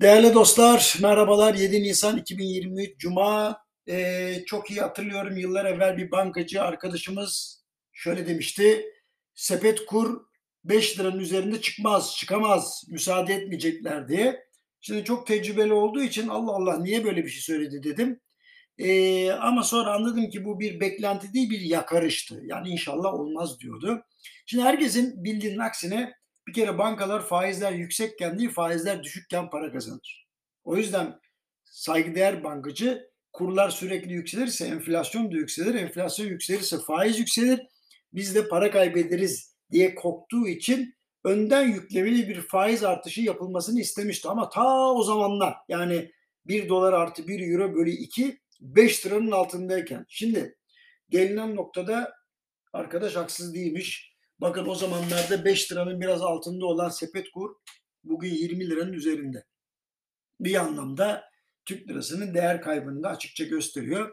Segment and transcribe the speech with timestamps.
[0.00, 1.54] Değerli dostlar, merhabalar.
[1.54, 3.58] 7 Nisan 2023 Cuma.
[3.88, 7.62] Ee, çok iyi hatırlıyorum yıllar evvel bir bankacı arkadaşımız
[7.92, 8.84] şöyle demişti.
[9.34, 10.20] Sepet kur
[10.64, 14.46] 5 liranın üzerinde çıkmaz, çıkamaz, müsaade etmeyecekler diye.
[14.80, 18.20] Şimdi çok tecrübeli olduğu için Allah Allah niye böyle bir şey söyledi dedim.
[18.78, 22.42] Ee, ama sonra anladım ki bu bir beklenti değil bir yakarıştı.
[22.44, 24.02] Yani inşallah olmaz diyordu.
[24.46, 26.14] Şimdi herkesin bildiğinin aksine
[26.48, 30.26] bir kere bankalar faizler yüksekken değil faizler düşükken para kazanır.
[30.64, 31.20] O yüzden
[31.64, 35.74] saygıdeğer bankacı kurlar sürekli yükselirse enflasyon da yükselir.
[35.74, 37.60] Enflasyon yükselirse faiz yükselir.
[38.12, 44.28] Biz de para kaybederiz diye korktuğu için önden yüklemeli bir faiz artışı yapılmasını istemişti.
[44.28, 46.12] Ama ta o zamanlar yani
[46.46, 50.04] 1 dolar artı 1 euro bölü 2 5 liranın altındayken.
[50.08, 50.56] Şimdi
[51.08, 52.12] gelinen noktada
[52.72, 54.15] arkadaş haksız değilmiş.
[54.40, 57.54] Bakın o zamanlarda 5 liranın biraz altında olan sepet kur
[58.04, 59.44] bugün 20 liranın üzerinde.
[60.40, 61.24] Bir anlamda
[61.64, 64.12] Türk lirasının değer kaybını da açıkça gösteriyor.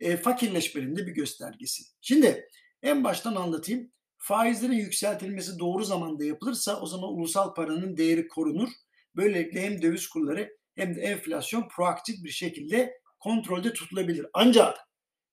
[0.00, 1.82] E, fakirleşmenin de bir göstergesi.
[2.00, 2.48] Şimdi
[2.82, 3.90] en baştan anlatayım.
[4.18, 8.68] Faizlerin yükseltilmesi doğru zamanda yapılırsa o zaman ulusal paranın değeri korunur.
[9.16, 14.26] Böylelikle hem döviz kurları hem de enflasyon proaktif bir şekilde kontrolde tutulabilir.
[14.34, 14.78] Ancak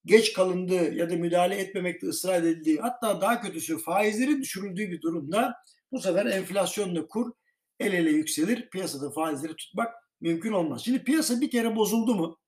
[0.05, 5.53] geç kalındığı ya da müdahale etmemekte ısrar edildiği hatta daha kötüsü faizlerin düşürüldüğü bir durumda
[5.91, 7.31] bu sefer enflasyonla kur
[7.79, 8.69] el ele yükselir.
[8.69, 10.81] Piyasada faizleri tutmak mümkün olmaz.
[10.85, 12.39] Şimdi piyasa bir kere bozuldu mu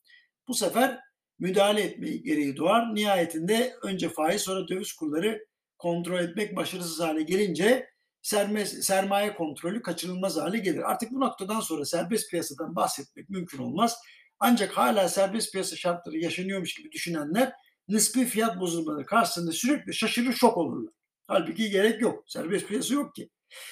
[0.47, 0.99] bu sefer
[1.39, 2.95] müdahale etme gereği doğar.
[2.95, 5.45] Nihayetinde önce faiz sonra döviz kurları
[5.77, 7.89] kontrol etmek başarısız hale gelince
[8.21, 10.91] sermaye, sermaye kontrolü kaçınılmaz hale gelir.
[10.91, 13.97] Artık bu noktadan sonra serbest piyasadan bahsetmek mümkün olmaz.
[14.45, 17.53] Ancak hala serbest piyasa şartları yaşanıyormuş gibi düşünenler
[17.88, 20.94] nispi fiyat bozulmaları karşısında sürekli şaşırır şok olurlar.
[21.27, 22.23] Halbuki gerek yok.
[22.27, 23.30] Serbest piyasa yok ki.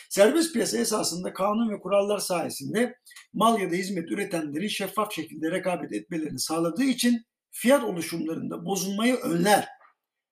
[0.10, 2.96] Serbest piyasa esasında kanun ve kurallar sayesinde
[3.34, 9.68] mal ya da hizmet üretenlerin şeffaf şekilde rekabet etmelerini sağladığı için fiyat oluşumlarında bozulmayı önler.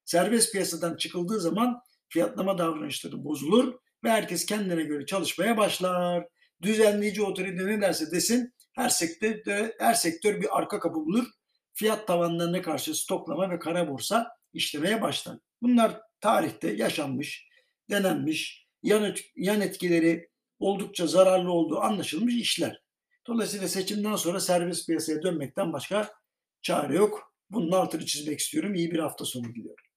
[0.05, 1.79] Serbest piyasadan çıkıldığı zaman
[2.09, 3.73] fiyatlama davranışları bozulur
[4.03, 6.27] ve herkes kendine göre çalışmaya başlar.
[6.61, 11.27] Düzenleyici otorite ne derse desin her sektörde her sektör bir arka kapı bulur.
[11.73, 15.37] Fiyat tavanlarına karşı stoklama ve kara borsa işlemeye başlar.
[15.61, 17.47] Bunlar tarihte yaşanmış,
[17.89, 22.81] denenmiş, yan, yan etkileri oldukça zararlı olduğu anlaşılmış işler.
[23.27, 26.09] Dolayısıyla seçimden sonra serbest piyasaya dönmekten başka
[26.61, 27.33] çare yok.
[27.49, 28.75] Bunun altını çizmek istiyorum.
[28.75, 29.88] İyi bir hafta sonu diliyorum.